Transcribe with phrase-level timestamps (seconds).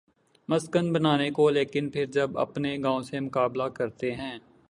[0.49, 4.37] مسکن بنانے کو لیکن پھر جب اپنے گاؤں سے مقابلہ کرتے ہیں۔